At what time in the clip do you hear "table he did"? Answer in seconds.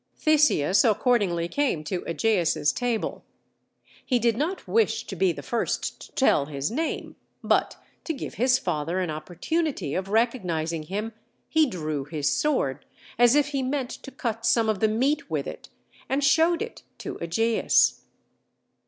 2.73-4.35